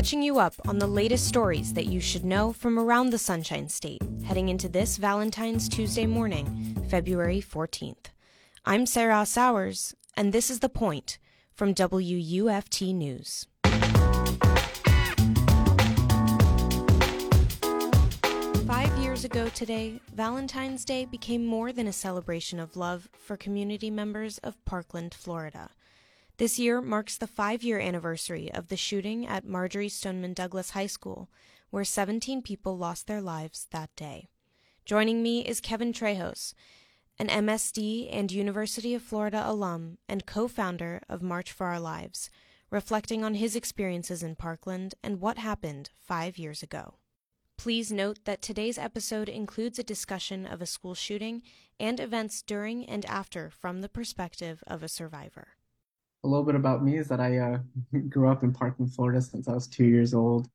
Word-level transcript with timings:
catching 0.00 0.22
you 0.22 0.38
up 0.38 0.54
on 0.66 0.78
the 0.78 0.86
latest 0.86 1.28
stories 1.28 1.74
that 1.74 1.84
you 1.84 2.00
should 2.00 2.24
know 2.24 2.54
from 2.54 2.78
around 2.78 3.10
the 3.10 3.18
Sunshine 3.18 3.68
State, 3.68 4.00
heading 4.24 4.48
into 4.48 4.66
this 4.66 4.96
Valentine's 4.96 5.68
Tuesday 5.68 6.06
morning, 6.06 6.74
February 6.88 7.42
14th. 7.42 8.06
I'm 8.64 8.86
Serra 8.86 9.26
Sowers, 9.26 9.94
and 10.16 10.32
this 10.32 10.48
is 10.48 10.60
The 10.60 10.70
Point 10.70 11.18
from 11.52 11.74
WUFT 11.74 12.94
News. 12.94 13.46
Five 18.66 18.98
years 19.02 19.26
ago 19.26 19.50
today, 19.50 20.00
Valentine's 20.14 20.86
Day 20.86 21.04
became 21.04 21.44
more 21.44 21.72
than 21.72 21.86
a 21.86 21.92
celebration 21.92 22.58
of 22.58 22.74
love 22.74 23.10
for 23.12 23.36
community 23.36 23.90
members 23.90 24.38
of 24.38 24.64
Parkland, 24.64 25.12
Florida. 25.12 25.68
This 26.40 26.58
year 26.58 26.80
marks 26.80 27.18
the 27.18 27.26
five 27.26 27.62
year 27.62 27.78
anniversary 27.78 28.50
of 28.50 28.68
the 28.68 28.76
shooting 28.78 29.26
at 29.26 29.44
Marjory 29.44 29.90
Stoneman 29.90 30.32
Douglas 30.32 30.70
High 30.70 30.86
School, 30.86 31.28
where 31.68 31.84
17 31.84 32.40
people 32.40 32.78
lost 32.78 33.06
their 33.06 33.20
lives 33.20 33.66
that 33.72 33.94
day. 33.94 34.30
Joining 34.86 35.22
me 35.22 35.44
is 35.46 35.60
Kevin 35.60 35.92
Trejos, 35.92 36.54
an 37.18 37.28
MSD 37.28 38.08
and 38.10 38.32
University 38.32 38.94
of 38.94 39.02
Florida 39.02 39.42
alum 39.44 39.98
and 40.08 40.24
co 40.24 40.48
founder 40.48 41.02
of 41.10 41.20
March 41.20 41.52
for 41.52 41.66
Our 41.66 41.78
Lives, 41.78 42.30
reflecting 42.70 43.22
on 43.22 43.34
his 43.34 43.54
experiences 43.54 44.22
in 44.22 44.34
Parkland 44.34 44.94
and 45.04 45.20
what 45.20 45.36
happened 45.36 45.90
five 45.98 46.38
years 46.38 46.62
ago. 46.62 46.94
Please 47.58 47.92
note 47.92 48.20
that 48.24 48.40
today's 48.40 48.78
episode 48.78 49.28
includes 49.28 49.78
a 49.78 49.84
discussion 49.84 50.46
of 50.46 50.62
a 50.62 50.66
school 50.66 50.94
shooting 50.94 51.42
and 51.78 52.00
events 52.00 52.40
during 52.40 52.86
and 52.86 53.04
after 53.04 53.50
from 53.50 53.82
the 53.82 53.90
perspective 53.90 54.64
of 54.66 54.82
a 54.82 54.88
survivor. 54.88 55.48
A 56.22 56.28
little 56.28 56.44
bit 56.44 56.54
about 56.54 56.84
me 56.84 56.98
is 56.98 57.08
that 57.08 57.20
I 57.20 57.38
uh, 57.38 57.58
grew 58.08 58.28
up 58.28 58.42
in 58.42 58.52
Parkland, 58.52 58.94
Florida 58.94 59.20
since 59.20 59.48
I 59.48 59.52
was 59.52 59.66
two 59.66 59.84
years 59.84 60.14
old. 60.14 60.48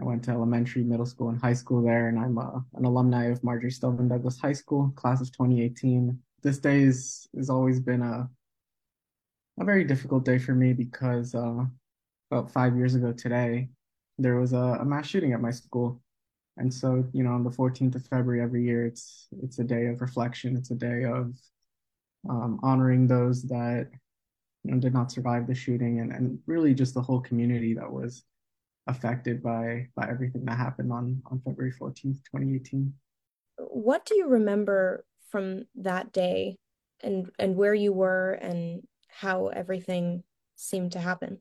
I 0.00 0.04
went 0.04 0.22
to 0.24 0.30
elementary, 0.30 0.84
middle 0.84 1.06
school, 1.06 1.28
and 1.30 1.40
high 1.40 1.52
school 1.52 1.82
there, 1.82 2.08
and 2.08 2.18
I'm 2.18 2.38
uh, 2.38 2.60
an 2.74 2.84
alumni 2.84 3.26
of 3.26 3.42
Marjory 3.42 3.70
Stoneman 3.70 4.08
Douglas 4.08 4.38
High 4.38 4.52
School, 4.52 4.92
class 4.96 5.20
of 5.20 5.32
2018. 5.32 6.16
This 6.42 6.58
day 6.58 6.82
is, 6.82 7.28
has 7.36 7.50
always 7.50 7.80
been 7.80 8.02
a 8.02 8.28
a 9.58 9.64
very 9.64 9.84
difficult 9.84 10.24
day 10.24 10.38
for 10.38 10.54
me 10.54 10.72
because 10.72 11.34
uh, 11.34 11.64
about 12.30 12.50
five 12.50 12.76
years 12.76 12.94
ago 12.94 13.12
today, 13.12 13.68
there 14.16 14.36
was 14.36 14.54
a, 14.54 14.78
a 14.80 14.84
mass 14.86 15.06
shooting 15.06 15.34
at 15.34 15.40
my 15.42 15.50
school 15.50 16.00
and 16.60 16.72
so, 16.72 17.04
you 17.12 17.24
know, 17.24 17.32
on 17.32 17.42
the 17.42 17.50
14th 17.50 17.94
of 17.94 18.06
February 18.06 18.42
every 18.42 18.62
year, 18.62 18.86
it's 18.86 19.28
it's 19.42 19.58
a 19.58 19.64
day 19.64 19.86
of 19.86 20.02
reflection. 20.02 20.56
It's 20.56 20.70
a 20.70 20.74
day 20.74 21.04
of 21.04 21.34
um, 22.28 22.60
honoring 22.62 23.06
those 23.06 23.42
that 23.44 23.88
you 24.64 24.72
know 24.72 24.80
did 24.80 24.92
not 24.92 25.10
survive 25.10 25.46
the 25.46 25.54
shooting, 25.54 26.00
and 26.00 26.12
and 26.12 26.38
really 26.46 26.74
just 26.74 26.94
the 26.94 27.02
whole 27.02 27.20
community 27.20 27.74
that 27.74 27.90
was 27.90 28.24
affected 28.86 29.42
by 29.42 29.88
by 29.94 30.08
everything 30.08 30.44
that 30.44 30.56
happened 30.56 30.92
on 30.92 31.22
on 31.30 31.40
February 31.44 31.72
14th, 31.72 32.22
2018. 32.24 32.92
What 33.58 34.04
do 34.04 34.14
you 34.16 34.28
remember 34.28 35.04
from 35.30 35.64
that 35.76 36.12
day, 36.12 36.56
and 37.02 37.30
and 37.38 37.56
where 37.56 37.74
you 37.74 37.92
were, 37.92 38.32
and 38.32 38.82
how 39.08 39.48
everything 39.48 40.22
seemed 40.56 40.92
to 40.92 40.98
happen? 40.98 41.40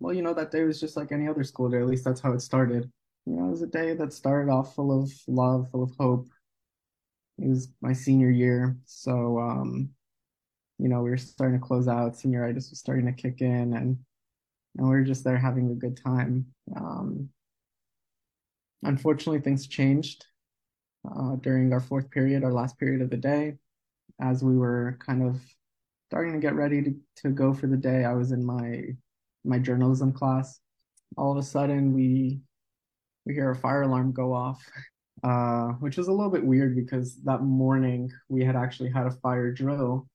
Well, 0.00 0.14
you 0.14 0.22
know, 0.22 0.34
that 0.34 0.50
day 0.50 0.64
was 0.64 0.80
just 0.80 0.96
like 0.96 1.12
any 1.12 1.28
other 1.28 1.44
school 1.44 1.68
day. 1.68 1.78
At 1.78 1.86
least 1.86 2.04
that's 2.04 2.20
how 2.20 2.32
it 2.32 2.40
started 2.40 2.90
you 3.26 3.36
know, 3.36 3.46
it 3.46 3.50
was 3.50 3.62
a 3.62 3.66
day 3.66 3.94
that 3.94 4.12
started 4.12 4.50
off 4.50 4.74
full 4.74 5.02
of 5.02 5.12
love, 5.28 5.68
full 5.70 5.82
of 5.82 5.92
hope. 5.98 6.28
It 7.38 7.48
was 7.48 7.68
my 7.80 7.92
senior 7.92 8.30
year, 8.30 8.76
so 8.84 9.38
um, 9.38 9.90
you 10.82 10.88
know, 10.88 11.00
we 11.00 11.10
were 11.10 11.16
starting 11.16 11.60
to 11.60 11.64
close 11.64 11.86
out. 11.86 12.14
Senioritis 12.14 12.70
was 12.70 12.80
starting 12.80 13.06
to 13.06 13.12
kick 13.12 13.40
in, 13.40 13.74
and 13.74 13.96
and 14.76 14.88
we 14.88 14.90
were 14.90 15.04
just 15.04 15.22
there 15.22 15.38
having 15.38 15.70
a 15.70 15.74
good 15.74 15.96
time. 15.96 16.46
Um, 16.74 17.28
unfortunately, 18.82 19.40
things 19.40 19.68
changed 19.68 20.26
uh, 21.08 21.36
during 21.36 21.72
our 21.72 21.78
fourth 21.78 22.10
period, 22.10 22.42
our 22.42 22.52
last 22.52 22.80
period 22.80 23.00
of 23.00 23.10
the 23.10 23.16
day, 23.16 23.58
as 24.20 24.42
we 24.42 24.56
were 24.56 24.98
kind 24.98 25.22
of 25.22 25.40
starting 26.10 26.32
to 26.32 26.40
get 26.40 26.56
ready 26.56 26.82
to, 26.82 26.94
to 27.18 27.28
go 27.30 27.54
for 27.54 27.68
the 27.68 27.76
day. 27.76 28.04
I 28.04 28.14
was 28.14 28.32
in 28.32 28.44
my 28.44 28.82
my 29.44 29.60
journalism 29.60 30.12
class. 30.12 30.58
All 31.16 31.30
of 31.30 31.38
a 31.38 31.44
sudden, 31.44 31.92
we 31.92 32.40
we 33.24 33.34
hear 33.34 33.52
a 33.52 33.56
fire 33.56 33.82
alarm 33.82 34.10
go 34.10 34.34
off, 34.34 34.60
uh, 35.22 35.68
which 35.78 35.96
was 35.96 36.08
a 36.08 36.12
little 36.12 36.32
bit 36.32 36.44
weird 36.44 36.74
because 36.74 37.22
that 37.22 37.42
morning 37.42 38.10
we 38.28 38.44
had 38.44 38.56
actually 38.56 38.90
had 38.90 39.06
a 39.06 39.12
fire 39.22 39.52
drill, 39.52 40.08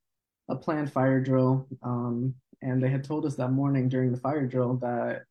a 0.49 0.55
planned 0.55 0.91
fire 0.91 1.19
drill. 1.19 1.67
Um, 1.83 2.33
and 2.61 2.81
they 2.81 2.89
had 2.89 3.03
told 3.03 3.25
us 3.25 3.35
that 3.35 3.51
morning 3.51 3.89
during 3.89 4.11
the 4.11 4.19
fire 4.19 4.45
drill 4.45 4.75
that 4.77 5.23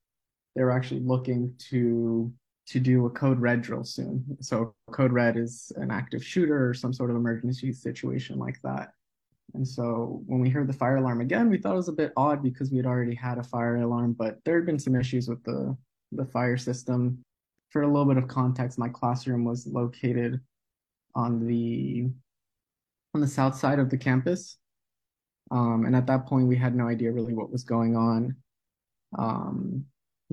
they 0.54 0.62
were 0.62 0.70
actually 0.70 1.00
looking 1.00 1.54
to 1.70 2.32
to 2.68 2.80
do 2.80 3.06
a 3.06 3.10
code 3.10 3.38
red 3.38 3.62
drill 3.62 3.84
soon. 3.84 4.24
So 4.40 4.74
code 4.90 5.12
red 5.12 5.36
is 5.36 5.70
an 5.76 5.92
active 5.92 6.24
shooter 6.24 6.68
or 6.68 6.74
some 6.74 6.92
sort 6.92 7.10
of 7.10 7.16
emergency 7.16 7.72
situation 7.72 8.38
like 8.38 8.60
that. 8.62 8.90
And 9.54 9.66
so 9.66 10.24
when 10.26 10.40
we 10.40 10.50
heard 10.50 10.66
the 10.66 10.72
fire 10.72 10.96
alarm 10.96 11.20
again, 11.20 11.48
we 11.48 11.58
thought 11.58 11.74
it 11.74 11.76
was 11.76 11.88
a 11.88 11.92
bit 11.92 12.12
odd 12.16 12.42
because 12.42 12.72
we 12.72 12.78
had 12.78 12.86
already 12.86 13.14
had 13.14 13.38
a 13.38 13.44
fire 13.44 13.76
alarm, 13.76 14.14
but 14.14 14.38
there 14.44 14.56
had 14.56 14.66
been 14.66 14.80
some 14.80 14.96
issues 14.96 15.28
with 15.28 15.42
the 15.44 15.76
the 16.12 16.24
fire 16.24 16.56
system 16.56 17.24
for 17.70 17.82
a 17.82 17.86
little 17.86 18.06
bit 18.06 18.16
of 18.16 18.28
context, 18.28 18.78
my 18.78 18.88
classroom 18.88 19.44
was 19.44 19.66
located 19.66 20.40
on 21.14 21.46
the 21.46 22.08
on 23.14 23.20
the 23.20 23.28
south 23.28 23.56
side 23.56 23.78
of 23.78 23.90
the 23.90 23.98
campus. 23.98 24.58
Um, 25.50 25.84
and 25.86 25.94
at 25.94 26.06
that 26.06 26.26
point, 26.26 26.48
we 26.48 26.56
had 26.56 26.74
no 26.74 26.88
idea 26.88 27.12
really 27.12 27.34
what 27.34 27.50
was 27.50 27.64
going 27.64 27.96
on 27.96 28.36
um, 29.16 29.84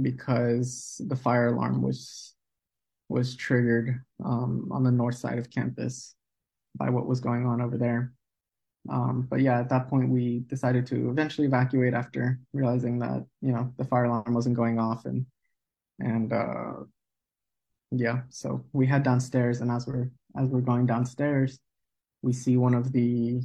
because 0.02 1.02
the 1.08 1.16
fire 1.16 1.48
alarm 1.48 1.82
was 1.82 2.34
was 3.10 3.36
triggered 3.36 4.02
um, 4.26 4.70
on 4.72 4.84
the 4.84 4.92
north 4.92 5.16
side 5.16 5.38
of 5.38 5.52
campus 5.52 6.16
by 6.76 6.90
what 6.90 7.06
was 7.06 7.20
going 7.20 7.46
on 7.46 7.62
over 7.62 7.78
there. 7.78 8.12
Um, 8.90 9.28
but 9.30 9.42
yeah, 9.42 9.60
at 9.60 9.70
that 9.70 9.88
point, 9.88 10.10
we 10.10 10.40
decided 10.48 10.86
to 10.88 11.10
eventually 11.10 11.48
evacuate 11.48 11.94
after 11.94 12.40
realizing 12.54 13.00
that 13.00 13.26
you 13.42 13.52
know 13.52 13.72
the 13.78 13.86
fire 13.86 14.06
alarm 14.06 14.34
wasn't 14.34 14.56
going 14.56 14.80
off 14.80 15.06
and 15.06 15.26
and 16.00 16.34
uh, 16.34 16.74
yeah, 17.92 18.22
so 18.30 18.64
we 18.74 18.88
head 18.88 19.04
downstairs, 19.04 19.62
and 19.62 19.72
as 19.72 19.88
we're 19.88 20.10
as 20.36 20.50
we're 20.50 20.62
going 20.62 20.86
downstairs, 20.86 21.60
we 22.22 22.34
see 22.34 22.58
one 22.58 22.74
of 22.74 22.92
the 22.92 23.42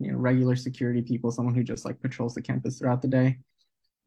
you 0.00 0.12
know 0.12 0.18
regular 0.18 0.56
security 0.56 1.02
people, 1.02 1.30
someone 1.30 1.54
who 1.54 1.62
just 1.62 1.84
like 1.84 2.00
patrols 2.00 2.34
the 2.34 2.42
campus 2.42 2.78
throughout 2.78 3.02
the 3.02 3.08
day. 3.08 3.38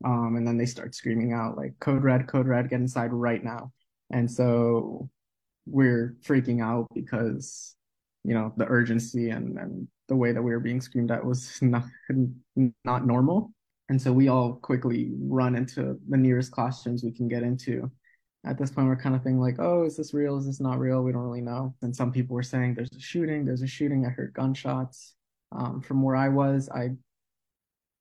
Um, 0.03 0.35
and 0.35 0.45
then 0.45 0.57
they 0.57 0.65
start 0.65 0.95
screaming 0.95 1.31
out 1.31 1.55
like 1.55 1.79
code 1.79 2.03
red, 2.03 2.27
code 2.27 2.47
red, 2.47 2.69
get 2.69 2.81
inside 2.81 3.13
right 3.13 3.41
now. 3.43 3.71
And 4.11 4.29
so 4.29 5.09
we're 5.65 6.17
freaking 6.25 6.61
out 6.61 6.87
because 6.93 7.75
you 8.23 8.33
know 8.33 8.53
the 8.57 8.65
urgency 8.65 9.29
and, 9.29 9.57
and 9.57 9.87
the 10.09 10.15
way 10.15 10.33
that 10.33 10.41
we 10.41 10.51
were 10.51 10.59
being 10.59 10.81
screamed 10.81 11.11
at 11.11 11.23
was 11.23 11.57
not 11.61 11.85
not 12.83 13.05
normal. 13.05 13.53
And 13.89 14.01
so 14.01 14.11
we 14.11 14.29
all 14.29 14.53
quickly 14.55 15.11
run 15.19 15.55
into 15.55 15.99
the 16.09 16.17
nearest 16.17 16.51
classrooms 16.51 17.03
we 17.03 17.11
can 17.11 17.27
get 17.27 17.43
into 17.43 17.91
at 18.45 18.57
this 18.57 18.71
point 18.71 18.87
we're 18.87 18.95
kind 18.95 19.15
of 19.15 19.23
thinking 19.23 19.39
like 19.39 19.55
oh 19.59 19.83
is 19.83 19.95
this 19.95 20.13
real 20.13 20.37
is 20.37 20.45
this 20.45 20.59
not 20.59 20.79
real 20.79 21.01
we 21.01 21.11
don't 21.11 21.21
really 21.21 21.41
know 21.41 21.73
and 21.81 21.95
some 21.95 22.11
people 22.11 22.35
were 22.35 22.43
saying 22.43 22.73
there's 22.73 22.91
a 22.95 22.99
shooting 22.99 23.45
there's 23.45 23.61
a 23.61 23.67
shooting 23.67 24.05
i 24.05 24.09
heard 24.09 24.33
gunshots 24.33 25.15
um, 25.55 25.81
from 25.81 26.01
where 26.01 26.15
i 26.15 26.29
was 26.29 26.69
i 26.69 26.89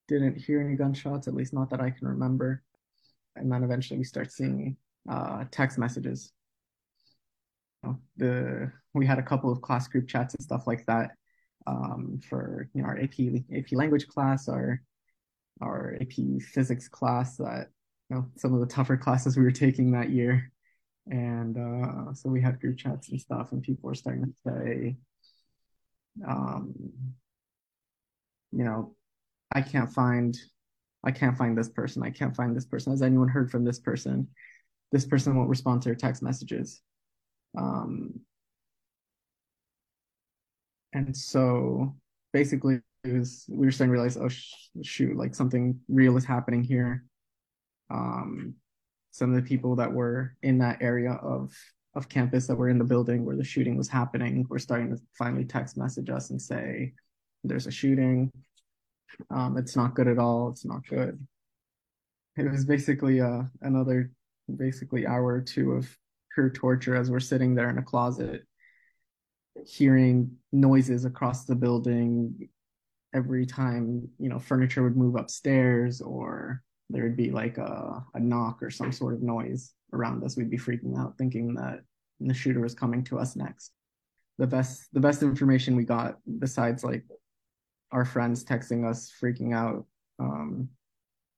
didn't 0.09 0.37
hear 0.37 0.61
any 0.61 0.77
gunshots 0.77 1.29
at 1.29 1.35
least 1.35 1.55
not 1.55 1.71
that 1.71 1.81
i 1.81 1.91
can 1.91 2.09
remember. 2.09 2.63
And 3.37 3.51
then 3.51 3.65
eventually 3.65 3.99
we 3.99 4.05
start 4.05 4.31
seeing 4.31 4.77
uh, 5.11 5.45
text 5.51 5.79
messages. 5.79 6.33
The 8.17 8.71
we 8.95 9.07
had 9.07 9.19
a 9.19 9.23
couple 9.23 9.51
of 9.51 9.63
class 9.63 9.89
group 9.89 10.07
chats 10.07 10.35
and 10.35 10.45
stuff 10.45 10.67
like 10.67 10.85
that 10.87 11.13
um, 11.67 12.21
for 12.29 12.69
you 12.75 12.83
know 12.83 12.89
our 12.89 12.99
ap 12.99 13.15
ap 13.53 13.73
language 13.73 14.07
class 14.07 14.49
our 14.49 14.81
our 15.61 15.97
ap 16.01 16.13
physics 16.41 16.89
class 16.89 17.37
that 17.39 17.69
you 18.09 18.17
know 18.17 18.27
some 18.37 18.55
of 18.55 18.61
the 18.61 18.67
tougher 18.67 18.97
classes 18.97 19.37
we 19.37 19.43
were 19.43 19.51
taking 19.51 19.93
that 19.93 20.11
year. 20.11 20.53
And 21.11 21.57
uh, 21.57 22.15
so 22.15 22.29
we 22.29 22.41
had 22.41 22.61
group 22.61 22.79
chats 22.79 23.09
and 23.09 23.21
stuff 23.21 23.51
and 23.51 23.63
people 23.63 23.89
were 23.89 23.95
starting 23.97 24.27
to 24.27 24.35
say 24.47 24.97
um, 26.29 26.73
you 28.53 28.65
know 28.65 28.95
i 29.53 29.61
can't 29.61 29.91
find 29.91 30.39
i 31.05 31.11
can't 31.11 31.37
find 31.37 31.57
this 31.57 31.69
person. 31.69 32.03
I 32.03 32.11
can't 32.11 32.35
find 32.35 32.55
this 32.55 32.67
person. 32.67 32.93
Has 32.93 33.03
anyone 33.03 33.29
heard 33.29 33.51
from 33.51 33.65
this 33.65 33.79
person? 33.79 34.29
This 34.93 35.05
person 35.05 35.37
won't 35.37 35.49
respond 35.49 35.83
to 35.83 35.89
their 35.89 35.97
text 35.97 36.23
messages. 36.23 36.81
Um, 37.57 38.21
and 40.93 41.17
so 41.17 41.97
basically 42.33 42.81
it 43.05 43.13
was 43.13 43.47
we 43.49 43.67
were 43.67 43.73
starting 43.73 43.91
to 43.91 43.93
realize 43.93 44.17
oh 44.17 44.29
sh- 44.29 44.53
shoot 44.83 45.17
like 45.17 45.35
something 45.35 45.81
real 45.89 46.17
is 46.17 46.25
happening 46.25 46.63
here. 46.63 47.05
Um, 47.91 48.55
some 49.11 49.31
of 49.31 49.37
the 49.37 49.49
people 49.49 49.77
that 49.77 49.93
were 49.93 50.37
in 50.43 50.59
that 50.59 50.81
area 50.81 51.13
of 51.13 51.53
of 51.95 52.09
campus 52.09 52.47
that 52.47 52.57
were 52.57 52.71
in 52.71 52.79
the 52.79 52.85
building 52.85 53.25
where 53.25 53.37
the 53.37 53.45
shooting 53.45 53.77
was 53.77 53.89
happening 53.89 54.47
were 54.49 54.59
starting 54.59 54.91
to 54.91 55.03
finally 55.19 55.45
text 55.45 55.77
message 55.77 56.09
us 56.09 56.31
and 56.31 56.41
say 56.41 56.95
there's 57.45 57.67
a 57.67 57.71
shooting 57.71 58.31
um, 59.31 59.57
it's 59.57 59.77
not 59.77 59.95
good 59.95 60.09
at 60.09 60.19
all 60.19 60.49
it's 60.51 60.65
not 60.65 60.87
good 60.89 61.19
it 62.37 62.51
was 62.51 62.65
basically 62.65 63.21
uh, 63.21 63.43
another 63.61 64.11
basically 64.57 65.07
hour 65.07 65.27
or 65.27 65.41
two 65.41 65.73
of 65.73 65.97
pure 66.35 66.51
torture 66.51 66.97
as 66.97 67.11
we're 67.11 67.21
sitting 67.21 67.55
there 67.55 67.71
in 67.71 67.79
a 67.79 67.83
closet, 67.83 68.43
hearing 69.67 70.31
noises 70.51 71.05
across 71.05 71.45
the 71.45 71.55
building 71.55 72.49
every 73.15 73.45
time, 73.45 74.09
you 74.19 74.29
know, 74.29 74.39
furniture 74.39 74.83
would 74.83 74.97
move 74.97 75.17
upstairs 75.17 76.01
or 76.01 76.63
there 76.89 77.03
would 77.03 77.17
be 77.17 77.31
like 77.31 77.59
a, 77.59 78.03
a 78.15 78.21
knock 78.21 78.63
or 78.63 78.71
some 78.71 78.93
sort 78.93 79.15
of 79.15 79.23
noise 79.23 79.75
around 79.93 80.25
us. 80.25 80.37
We'd 80.37 80.51
be 80.51 80.59
freaking 80.59 80.99
out 80.99 81.19
thinking 81.19 81.55
that 81.55 81.81
the 82.21 82.35
shooter 82.35 82.61
was 82.61 82.75
coming 82.75 83.05
to 83.05 83.19
us 83.19 83.37
next. 83.37 83.73
The 84.39 84.47
best 84.47 84.89
the 84.93 85.01
best 85.01 85.23
information 85.23 85.77
we 85.77 85.85
got 85.85 86.17
besides 86.39 86.83
like 86.83 87.05
our 87.93 88.05
friends 88.05 88.45
texting 88.45 88.89
us 88.89 89.13
freaking 89.23 89.55
out 89.55 89.87
um, 90.19 90.69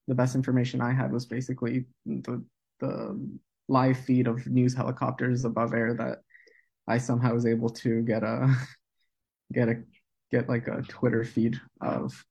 the 0.09 0.15
best 0.15 0.35
information 0.35 0.81
I 0.81 0.93
had 0.93 1.13
was 1.13 1.27
basically 1.27 1.85
the 2.07 2.43
the 2.81 3.19
live 3.69 3.99
feed 3.99 4.27
of 4.27 4.47
news 4.47 4.75
helicopters 4.75 5.45
above 5.45 5.73
air 5.73 5.95
that 5.95 6.19
I 6.87 6.99
somehow 6.99 7.33
was 7.33 7.47
able 7.47 7.71
to 7.71 8.03
get 8.03 8.23
a 8.23 8.55
get 9.53 9.69
a 9.69 9.83
get 10.31 10.49
like 10.49 10.69
a 10.69 10.83
Twitter 10.83 11.25
feed 11.25 11.61
of. 11.81 12.25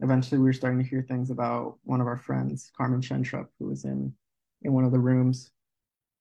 Eventually, 0.00 0.38
we 0.38 0.44
were 0.44 0.52
starting 0.52 0.82
to 0.82 0.88
hear 0.88 1.02
things 1.02 1.30
about 1.30 1.76
one 1.82 2.00
of 2.00 2.06
our 2.06 2.16
friends, 2.16 2.70
Carmen 2.76 3.00
Schentrup, 3.00 3.46
who 3.58 3.66
was 3.66 3.84
in 3.84 4.12
in 4.62 4.72
one 4.72 4.84
of 4.84 4.92
the 4.92 4.98
rooms. 4.98 5.50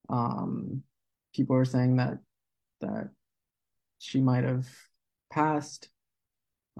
Um, 0.09 0.83
people 1.35 1.55
were 1.55 1.65
saying 1.65 1.97
that 1.97 2.19
that 2.81 3.09
she 3.99 4.21
might 4.21 4.43
have 4.43 4.67
passed. 5.31 5.89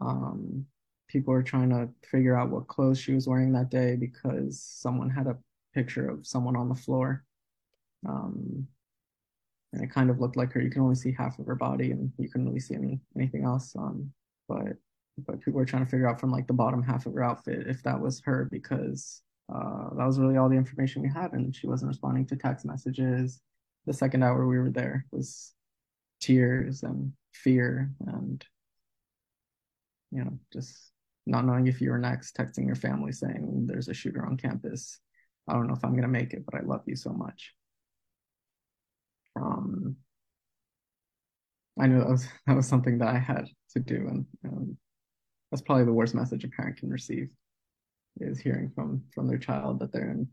Um, 0.01 0.65
people 1.07 1.33
were 1.33 1.43
trying 1.43 1.69
to 1.69 1.89
figure 2.07 2.37
out 2.37 2.49
what 2.49 2.67
clothes 2.67 2.99
she 2.99 3.13
was 3.13 3.27
wearing 3.27 3.53
that 3.53 3.69
day 3.69 3.95
because 3.95 4.61
someone 4.61 5.09
had 5.09 5.27
a 5.27 5.37
picture 5.73 6.09
of 6.09 6.25
someone 6.25 6.55
on 6.55 6.69
the 6.69 6.75
floor. 6.75 7.23
Um, 8.07 8.67
and 9.73 9.83
it 9.83 9.91
kind 9.91 10.09
of 10.09 10.19
looked 10.19 10.37
like 10.37 10.53
her. 10.53 10.61
You 10.61 10.69
can 10.69 10.81
only 10.81 10.95
see 10.95 11.11
half 11.11 11.39
of 11.39 11.45
her 11.45 11.55
body, 11.55 11.91
and 11.91 12.11
you 12.17 12.29
couldn't 12.29 12.47
really 12.47 12.59
see 12.59 12.75
any 12.75 12.99
anything 13.15 13.43
else. 13.43 13.75
Um, 13.77 14.11
but 14.47 14.77
but 15.25 15.39
people 15.39 15.59
were 15.59 15.65
trying 15.65 15.83
to 15.83 15.89
figure 15.89 16.07
out 16.07 16.19
from 16.19 16.31
like 16.31 16.47
the 16.47 16.53
bottom 16.53 16.81
half 16.81 17.05
of 17.05 17.13
her 17.13 17.23
outfit 17.23 17.67
if 17.67 17.83
that 17.83 17.99
was 17.99 18.21
her 18.21 18.47
because 18.51 19.21
uh, 19.53 19.89
that 19.95 20.05
was 20.05 20.19
really 20.19 20.37
all 20.37 20.49
the 20.49 20.55
information 20.55 21.01
we 21.01 21.09
had, 21.09 21.33
and 21.33 21.55
she 21.55 21.67
wasn't 21.67 21.89
responding 21.89 22.25
to 22.27 22.35
text 22.35 22.65
messages. 22.65 23.41
The 23.85 23.93
second 23.93 24.23
hour 24.23 24.47
we 24.47 24.59
were 24.59 24.69
there 24.69 25.05
was 25.11 25.53
tears 26.19 26.83
and 26.83 27.13
fear 27.33 27.91
and 28.05 28.43
you 30.11 30.23
know 30.23 30.39
just 30.53 30.91
not 31.25 31.45
knowing 31.45 31.67
if 31.67 31.81
you 31.81 31.91
were 31.91 31.97
next, 31.97 32.35
texting 32.37 32.65
your 32.65 32.75
family 32.75 33.11
saying 33.11 33.65
there's 33.67 33.89
a 33.89 33.93
shooter 33.93 34.25
on 34.25 34.37
campus. 34.37 34.99
I 35.47 35.53
don't 35.53 35.67
know 35.67 35.73
if 35.75 35.83
I'm 35.83 35.95
gonna 35.95 36.07
make 36.07 36.33
it, 36.33 36.45
but 36.45 36.59
I 36.59 36.63
love 36.63 36.83
you 36.85 36.95
so 36.95 37.11
much. 37.11 37.53
Um, 39.35 39.97
I 41.79 41.87
knew 41.87 41.99
that 41.99 42.09
was 42.09 42.27
that 42.47 42.55
was 42.55 42.67
something 42.67 42.97
that 42.99 43.09
I 43.09 43.19
had 43.19 43.47
to 43.71 43.79
do, 43.79 44.07
and 44.07 44.25
um, 44.45 44.77
that's 45.51 45.61
probably 45.61 45.85
the 45.85 45.93
worst 45.93 46.15
message 46.15 46.43
a 46.43 46.49
parent 46.49 46.77
can 46.77 46.89
receive 46.89 47.29
is 48.19 48.39
hearing 48.39 48.71
from 48.73 49.03
from 49.13 49.27
their 49.27 49.37
child 49.37 49.79
that 49.79 49.91
they're 49.91 50.09
in 50.11 50.27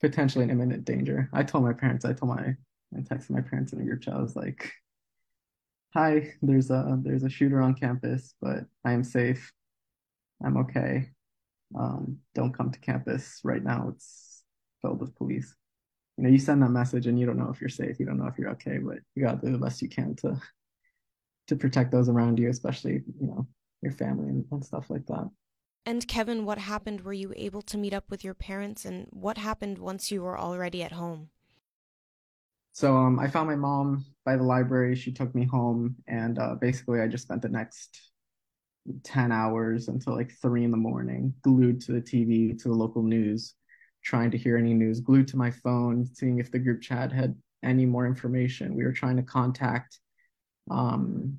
potentially 0.00 0.44
in 0.44 0.50
imminent 0.50 0.84
danger. 0.84 1.28
I 1.32 1.42
told 1.42 1.64
my 1.64 1.72
parents, 1.72 2.04
I 2.04 2.12
told 2.12 2.34
my 2.36 2.54
I 2.96 3.00
texted 3.00 3.30
my 3.30 3.40
parents 3.40 3.72
in 3.72 3.80
a 3.80 3.84
group 3.84 4.02
chat. 4.02 4.14
I 4.14 4.20
was 4.20 4.36
like, 4.36 4.72
"Hi, 5.94 6.34
there's 6.42 6.70
a 6.70 6.98
there's 7.02 7.24
a 7.24 7.30
shooter 7.30 7.60
on 7.60 7.74
campus, 7.74 8.34
but 8.40 8.64
I 8.84 8.92
am 8.92 9.04
safe. 9.04 9.52
I'm 10.44 10.56
okay. 10.58 11.10
Um, 11.78 12.18
don't 12.34 12.52
come 12.52 12.70
to 12.70 12.78
campus 12.80 13.40
right 13.44 13.62
now. 13.62 13.88
It's 13.94 14.44
filled 14.82 15.00
with 15.00 15.16
police. 15.16 15.54
You 16.16 16.24
know, 16.24 16.30
you 16.30 16.38
send 16.38 16.62
that 16.62 16.70
message 16.70 17.06
and 17.06 17.18
you 17.18 17.26
don't 17.26 17.38
know 17.38 17.50
if 17.50 17.60
you're 17.60 17.70
safe. 17.70 17.98
You 17.98 18.06
don't 18.06 18.18
know 18.18 18.26
if 18.26 18.38
you're 18.38 18.50
okay, 18.50 18.78
but 18.78 18.98
you 19.14 19.22
gotta 19.22 19.44
do 19.44 19.52
the 19.52 19.58
best 19.58 19.82
you 19.82 19.88
can 19.88 20.14
to 20.16 20.40
to 21.48 21.56
protect 21.56 21.90
those 21.90 22.08
around 22.08 22.38
you, 22.38 22.48
especially 22.50 23.02
you 23.20 23.26
know 23.26 23.46
your 23.82 23.92
family 23.92 24.28
and, 24.28 24.44
and 24.50 24.64
stuff 24.64 24.90
like 24.90 25.06
that. 25.06 25.28
And 25.86 26.06
Kevin, 26.06 26.44
what 26.44 26.58
happened? 26.58 27.00
Were 27.00 27.14
you 27.14 27.32
able 27.36 27.62
to 27.62 27.78
meet 27.78 27.94
up 27.94 28.10
with 28.10 28.22
your 28.22 28.34
parents, 28.34 28.84
and 28.84 29.06
what 29.10 29.38
happened 29.38 29.78
once 29.78 30.10
you 30.10 30.22
were 30.22 30.38
already 30.38 30.82
at 30.82 30.92
home? 30.92 31.30
So 32.78 32.96
um, 32.96 33.18
I 33.18 33.26
found 33.26 33.48
my 33.48 33.56
mom 33.56 34.04
by 34.24 34.36
the 34.36 34.44
library. 34.44 34.94
She 34.94 35.10
took 35.10 35.34
me 35.34 35.44
home, 35.44 35.96
and 36.06 36.38
uh, 36.38 36.54
basically, 36.54 37.00
I 37.00 37.08
just 37.08 37.24
spent 37.24 37.42
the 37.42 37.48
next 37.48 38.12
10 39.02 39.32
hours 39.32 39.88
until 39.88 40.14
like 40.14 40.30
three 40.40 40.62
in 40.62 40.70
the 40.70 40.76
morning, 40.76 41.34
glued 41.42 41.80
to 41.80 41.92
the 41.92 42.00
TV, 42.00 42.56
to 42.56 42.68
the 42.68 42.74
local 42.74 43.02
news, 43.02 43.54
trying 44.04 44.30
to 44.30 44.38
hear 44.38 44.56
any 44.56 44.74
news, 44.74 45.00
glued 45.00 45.26
to 45.26 45.36
my 45.36 45.50
phone, 45.50 46.06
seeing 46.06 46.38
if 46.38 46.52
the 46.52 46.60
group 46.60 46.80
chat 46.80 47.10
had 47.10 47.34
any 47.64 47.84
more 47.84 48.06
information. 48.06 48.76
We 48.76 48.84
were 48.84 48.92
trying 48.92 49.16
to 49.16 49.24
contact 49.24 49.98
um, 50.70 51.36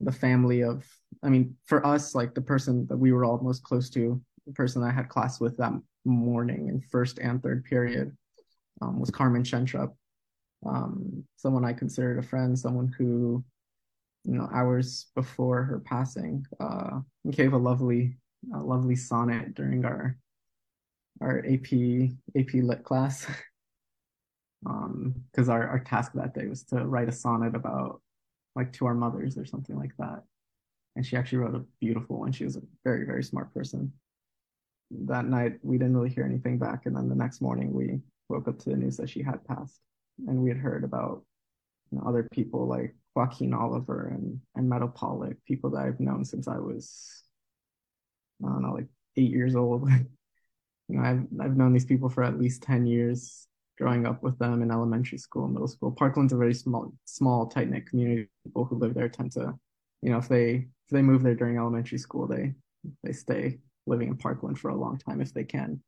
the 0.00 0.10
family 0.10 0.64
of, 0.64 0.84
I 1.22 1.28
mean, 1.28 1.56
for 1.66 1.86
us, 1.86 2.16
like 2.16 2.34
the 2.34 2.42
person 2.42 2.88
that 2.88 2.96
we 2.96 3.12
were 3.12 3.24
all 3.24 3.38
most 3.38 3.62
close 3.62 3.90
to, 3.90 4.20
the 4.44 4.54
person 4.54 4.82
I 4.82 4.90
had 4.90 5.08
class 5.08 5.38
with 5.38 5.56
that 5.58 5.72
morning 6.04 6.66
in 6.66 6.80
first 6.80 7.20
and 7.20 7.40
third 7.40 7.62
period 7.64 8.10
um, 8.82 8.98
was 8.98 9.12
Carmen 9.12 9.44
Schentrup, 9.44 9.92
um, 10.66 11.24
someone 11.36 11.64
I 11.64 11.72
considered 11.72 12.18
a 12.18 12.22
friend, 12.22 12.58
someone 12.58 12.92
who 12.96 13.44
you 14.24 14.34
know, 14.34 14.48
hours 14.52 15.06
before 15.14 15.62
her 15.62 15.80
passing, 15.80 16.46
uh, 16.60 17.00
gave 17.30 17.52
a 17.52 17.58
lovely, 17.58 18.16
a 18.54 18.58
lovely 18.58 18.96
sonnet 18.96 19.54
during 19.54 19.84
our 19.84 20.16
our 21.20 21.40
AP 21.40 21.72
AP 22.36 22.54
Lit 22.54 22.82
class. 22.84 23.26
um, 24.66 25.14
because 25.30 25.48
our 25.48 25.66
our 25.68 25.80
task 25.80 26.12
that 26.14 26.34
day 26.34 26.46
was 26.46 26.64
to 26.64 26.86
write 26.86 27.08
a 27.08 27.12
sonnet 27.12 27.54
about 27.54 28.00
like 28.56 28.72
to 28.74 28.86
our 28.86 28.94
mothers 28.94 29.38
or 29.38 29.44
something 29.44 29.76
like 29.76 29.92
that. 29.98 30.22
And 30.96 31.06
she 31.06 31.16
actually 31.16 31.38
wrote 31.38 31.54
a 31.54 31.64
beautiful 31.80 32.18
one. 32.18 32.32
She 32.32 32.44
was 32.44 32.56
a 32.56 32.62
very 32.84 33.04
very 33.06 33.22
smart 33.22 33.54
person. 33.54 33.92
That 34.90 35.26
night 35.26 35.58
we 35.62 35.78
didn't 35.78 35.96
really 35.96 36.10
hear 36.10 36.24
anything 36.24 36.58
back, 36.58 36.86
and 36.86 36.96
then 36.96 37.08
the 37.08 37.14
next 37.14 37.40
morning 37.40 37.72
we 37.72 38.00
woke 38.28 38.48
up 38.48 38.58
to 38.60 38.70
the 38.70 38.76
news 38.76 38.96
that 38.98 39.08
she 39.10 39.22
had 39.22 39.44
passed, 39.46 39.80
and 40.26 40.42
we 40.42 40.48
had 40.48 40.58
heard 40.58 40.84
about 40.84 41.22
you 41.90 41.98
know, 41.98 42.04
other 42.06 42.26
people 42.30 42.66
like 42.66 42.94
Joaquin 43.14 43.52
Oliver 43.52 44.08
and, 44.08 44.40
and 44.54 44.68
Meadow 44.68 44.88
Pollack, 44.88 45.36
people 45.46 45.70
that 45.70 45.84
I've 45.84 46.00
known 46.00 46.24
since 46.24 46.46
I 46.48 46.58
was, 46.58 47.22
I 48.44 48.48
don't 48.48 48.62
know, 48.62 48.72
like 48.72 48.86
eight 49.16 49.30
years 49.30 49.56
old. 49.56 49.88
you 50.88 50.96
know, 50.96 51.02
I've, 51.02 51.26
I've 51.40 51.56
known 51.56 51.72
these 51.72 51.84
people 51.84 52.08
for 52.08 52.22
at 52.22 52.38
least 52.38 52.62
10 52.62 52.86
years, 52.86 53.46
growing 53.78 54.06
up 54.06 54.22
with 54.22 54.38
them 54.38 54.62
in 54.62 54.70
elementary 54.70 55.18
school, 55.18 55.48
middle 55.48 55.68
school. 55.68 55.90
Parkland's 55.90 56.32
a 56.32 56.36
very 56.36 56.54
small, 56.54 56.92
small, 57.04 57.46
tight 57.46 57.68
knit 57.68 57.86
community. 57.86 58.28
People 58.44 58.64
who 58.64 58.76
live 58.76 58.94
there 58.94 59.08
tend 59.08 59.32
to, 59.32 59.54
you 60.02 60.10
know, 60.10 60.18
if 60.18 60.28
they, 60.28 60.66
if 60.86 60.90
they 60.90 61.02
move 61.02 61.22
there 61.22 61.34
during 61.34 61.58
elementary 61.58 61.98
school, 61.98 62.26
they, 62.26 62.54
they 63.02 63.12
stay 63.12 63.58
living 63.86 64.08
in 64.08 64.16
Parkland 64.16 64.58
for 64.58 64.68
a 64.68 64.76
long 64.76 64.98
time 64.98 65.20
if 65.20 65.34
they 65.34 65.44
can. 65.44 65.82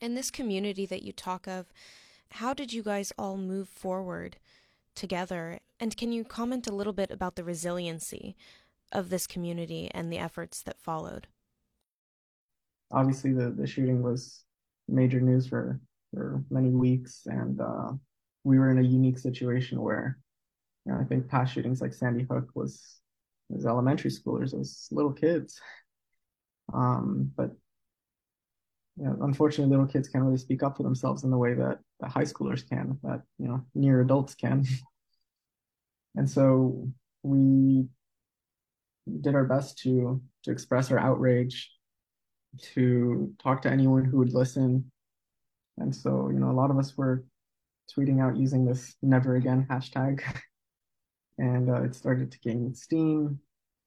In 0.00 0.14
this 0.14 0.30
community 0.30 0.86
that 0.86 1.02
you 1.02 1.12
talk 1.12 1.46
of, 1.46 1.66
how 2.34 2.54
did 2.54 2.72
you 2.72 2.82
guys 2.82 3.12
all 3.18 3.36
move 3.36 3.68
forward 3.68 4.36
together? 4.94 5.60
And 5.78 5.96
can 5.96 6.12
you 6.12 6.24
comment 6.24 6.66
a 6.66 6.74
little 6.74 6.92
bit 6.92 7.10
about 7.10 7.36
the 7.36 7.44
resiliency 7.44 8.36
of 8.90 9.10
this 9.10 9.26
community 9.26 9.90
and 9.92 10.12
the 10.12 10.18
efforts 10.18 10.62
that 10.62 10.80
followed? 10.80 11.26
Obviously, 12.90 13.32
the, 13.32 13.50
the 13.50 13.66
shooting 13.66 14.02
was 14.02 14.44
major 14.88 15.20
news 15.20 15.46
for, 15.46 15.80
for 16.12 16.44
many 16.50 16.70
weeks, 16.70 17.22
and 17.26 17.60
uh, 17.60 17.92
we 18.44 18.58
were 18.58 18.70
in 18.70 18.78
a 18.78 18.82
unique 18.88 19.18
situation 19.18 19.80
where 19.80 20.18
you 20.84 20.92
know, 20.92 20.98
I 20.98 21.04
think 21.04 21.28
past 21.28 21.54
shootings 21.54 21.80
like 21.80 21.94
Sandy 21.94 22.26
Hook 22.28 22.50
was 22.54 22.98
was 23.48 23.66
elementary 23.66 24.10
schoolers, 24.10 24.52
it 24.54 24.58
was 24.58 24.88
little 24.90 25.12
kids. 25.12 25.60
Um, 26.72 27.30
but 27.36 27.50
you 29.02 29.08
know, 29.08 29.16
unfortunately, 29.22 29.68
little 29.68 29.90
kids 29.90 30.08
can't 30.08 30.22
really 30.22 30.38
speak 30.38 30.62
up 30.62 30.76
for 30.76 30.84
themselves 30.84 31.24
in 31.24 31.30
the 31.30 31.36
way 31.36 31.54
that, 31.54 31.80
that 31.98 32.10
high 32.10 32.22
schoolers 32.22 32.66
can, 32.68 33.00
that 33.02 33.22
you 33.36 33.48
know, 33.48 33.60
near 33.74 34.00
adults 34.00 34.36
can. 34.36 34.64
and 36.14 36.30
so 36.30 36.88
we 37.24 37.84
did 39.20 39.34
our 39.34 39.44
best 39.44 39.78
to 39.78 40.22
to 40.44 40.52
express 40.52 40.92
our 40.92 41.00
outrage, 41.00 41.72
to 42.74 43.34
talk 43.42 43.62
to 43.62 43.70
anyone 43.70 44.04
who 44.04 44.18
would 44.18 44.34
listen. 44.34 44.92
And 45.78 45.94
so, 45.94 46.30
you 46.32 46.38
know, 46.38 46.52
a 46.52 46.58
lot 46.60 46.70
of 46.70 46.78
us 46.78 46.96
were 46.96 47.24
tweeting 47.92 48.22
out 48.22 48.36
using 48.36 48.64
this 48.64 48.94
never 49.02 49.34
again 49.34 49.66
hashtag. 49.68 50.22
and 51.38 51.70
uh, 51.70 51.82
it 51.82 51.96
started 51.96 52.30
to 52.30 52.38
gain 52.38 52.72
steam. 52.72 53.40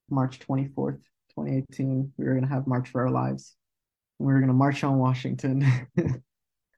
March 0.10 0.40
24th, 0.40 1.02
2018, 1.36 2.12
we 2.18 2.26
were 2.26 2.34
going 2.34 2.44
to 2.44 2.50
have 2.50 2.68
March 2.68 2.90
for 2.90 3.02
Our 3.02 3.12
Lives 3.12 3.56
we 4.20 4.34
were 4.34 4.40
gonna 4.40 4.54
march 4.54 4.84
on 4.84 4.98
Washington. 4.98 5.66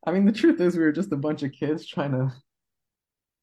I 0.06 0.12
mean, 0.12 0.25
the 0.25 0.32
truth 0.32 0.62
is, 0.62 0.77
we 0.77 0.84
were 0.84 0.91
just 0.91 1.12
a 1.12 1.17
bunch 1.17 1.44
of 1.44 1.51
kids 1.51 1.86
trying 1.86 2.12
to 2.12 2.34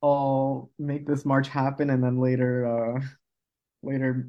all 0.01 0.71
make 0.79 1.07
this 1.07 1.25
march 1.25 1.49
happen, 1.49 1.91
and 1.91 2.03
then 2.03 2.19
later, 2.19 2.67
uh, 2.67 3.01
later, 3.83 4.29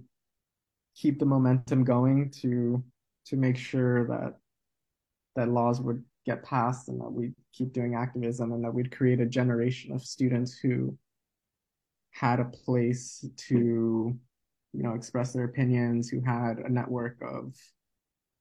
keep 0.95 1.19
the 1.19 1.25
momentum 1.25 1.83
going 1.83 2.29
to 2.41 2.83
to 3.27 3.35
make 3.35 3.57
sure 3.57 4.07
that 4.07 4.35
that 5.35 5.49
laws 5.49 5.81
would 5.81 6.03
get 6.25 6.43
passed 6.43 6.89
and 6.89 6.99
that 6.99 7.11
we'd 7.11 7.35
keep 7.53 7.71
doing 7.73 7.95
activism 7.95 8.51
and 8.51 8.63
that 8.63 8.73
we'd 8.73 8.95
create 8.95 9.19
a 9.19 9.25
generation 9.25 9.93
of 9.93 10.01
students 10.01 10.57
who 10.57 10.97
had 12.11 12.39
a 12.39 12.45
place 12.45 13.25
to 13.35 14.17
you 14.73 14.83
know 14.83 14.93
express 14.93 15.33
their 15.33 15.45
opinions 15.45 16.09
who 16.09 16.21
had 16.21 16.59
a 16.59 16.69
network 16.69 17.17
of 17.21 17.53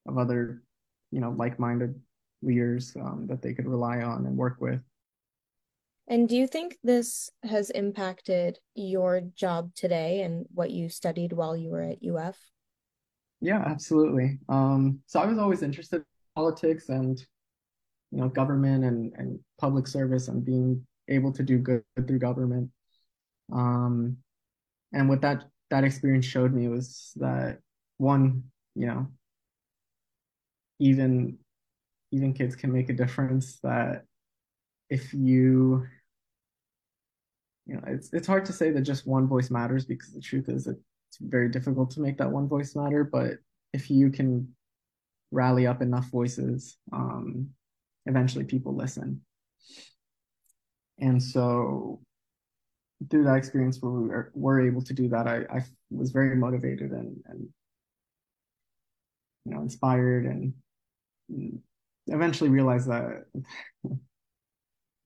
of 0.06 0.18
other 0.18 0.62
you 1.10 1.20
know 1.20 1.30
like-minded 1.30 1.98
leaders 2.42 2.94
um, 3.00 3.26
that 3.28 3.40
they 3.42 3.54
could 3.54 3.66
rely 3.66 4.02
on 4.02 4.26
and 4.26 4.36
work 4.36 4.56
with 4.60 4.80
and 6.06 6.28
do 6.28 6.36
you 6.36 6.46
think 6.46 6.76
this 6.82 7.30
has 7.44 7.70
impacted 7.70 8.58
your 8.74 9.22
job 9.34 9.74
today 9.74 10.22
and 10.22 10.44
what 10.52 10.70
you 10.70 10.88
studied 10.88 11.32
while 11.32 11.56
you 11.56 11.70
were 11.70 11.82
at 11.82 12.04
UF? 12.04 12.36
Yeah, 13.40 13.62
absolutely. 13.64 14.38
Um, 14.48 15.00
so 15.06 15.20
I 15.20 15.26
was 15.26 15.38
always 15.38 15.62
interested 15.62 15.96
in 15.96 16.04
politics 16.34 16.88
and 16.88 17.18
you 18.10 18.18
know 18.18 18.28
government 18.28 18.84
and, 18.84 19.12
and 19.16 19.38
public 19.58 19.86
service 19.86 20.28
and 20.28 20.44
being 20.44 20.86
able 21.08 21.32
to 21.32 21.42
do 21.42 21.58
good 21.58 21.82
through 22.06 22.18
government. 22.18 22.70
Um, 23.52 24.18
and 24.92 25.08
what 25.08 25.22
that 25.22 25.44
that 25.70 25.84
experience 25.84 26.26
showed 26.26 26.52
me 26.52 26.68
was 26.68 27.12
that 27.16 27.60
one, 27.96 28.44
you 28.74 28.86
know, 28.86 29.08
even 30.78 31.38
even 32.12 32.32
kids 32.32 32.54
can 32.56 32.72
make 32.72 32.88
a 32.88 32.94
difference. 32.94 33.58
That 33.60 34.04
if 34.90 35.12
you 35.14 35.86
you 37.66 37.74
know 37.74 37.82
it's 37.86 38.12
it's 38.12 38.26
hard 38.26 38.44
to 38.44 38.52
say 38.52 38.70
that 38.70 38.82
just 38.82 39.06
one 39.06 39.26
voice 39.26 39.50
matters 39.50 39.84
because 39.84 40.12
the 40.12 40.20
truth 40.20 40.48
is 40.48 40.66
it's 40.66 40.78
very 41.20 41.48
difficult 41.48 41.90
to 41.90 42.00
make 42.00 42.18
that 42.18 42.30
one 42.30 42.48
voice 42.48 42.76
matter 42.76 43.04
but 43.04 43.32
if 43.72 43.90
you 43.90 44.10
can 44.10 44.48
rally 45.30 45.66
up 45.66 45.82
enough 45.82 46.06
voices 46.10 46.76
um, 46.92 47.48
eventually 48.06 48.44
people 48.44 48.76
listen 48.76 49.20
and 50.98 51.22
so 51.22 52.00
through 53.10 53.24
that 53.24 53.36
experience 53.36 53.78
where 53.80 53.92
we 53.92 54.08
were, 54.08 54.32
were 54.34 54.66
able 54.66 54.82
to 54.82 54.94
do 54.94 55.08
that 55.08 55.26
I, 55.26 55.38
I 55.50 55.64
was 55.90 56.10
very 56.10 56.36
motivated 56.36 56.90
and, 56.92 57.16
and 57.26 57.48
you 59.44 59.54
know 59.54 59.60
inspired 59.60 60.26
and 60.26 60.52
eventually 62.06 62.50
realized 62.50 62.88
that 62.88 63.24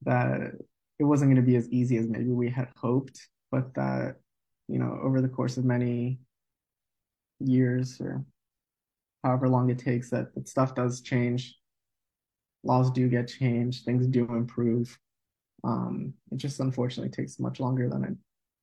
that 0.02 0.52
it 0.98 1.04
wasn't 1.04 1.28
going 1.28 1.44
to 1.44 1.50
be 1.50 1.56
as 1.56 1.68
easy 1.70 1.96
as 1.96 2.08
maybe 2.08 2.30
we 2.30 2.50
had 2.50 2.68
hoped, 2.76 3.28
but 3.50 3.74
that, 3.74 4.16
you 4.68 4.78
know, 4.78 4.98
over 5.02 5.20
the 5.20 5.28
course 5.28 5.56
of 5.56 5.64
many 5.64 6.18
years 7.40 8.00
or 8.00 8.24
however 9.22 9.48
long 9.48 9.70
it 9.70 9.78
takes, 9.78 10.10
that, 10.10 10.34
that 10.34 10.48
stuff 10.48 10.74
does 10.74 11.00
change. 11.00 11.56
Laws 12.64 12.90
do 12.90 13.08
get 13.08 13.28
changed, 13.28 13.84
things 13.84 14.06
do 14.06 14.24
improve. 14.26 14.98
Um, 15.64 16.14
it 16.32 16.38
just 16.38 16.60
unfortunately 16.60 17.10
takes 17.10 17.38
much 17.38 17.60
longer 17.60 17.88
than 17.88 18.04
I 18.04 18.08